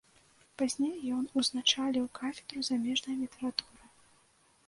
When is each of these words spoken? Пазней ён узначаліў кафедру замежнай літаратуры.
Пазней 0.61 0.95
ён 1.17 1.23
узначаліў 1.41 2.05
кафедру 2.19 2.59
замежнай 2.69 3.15
літаратуры. 3.23 3.85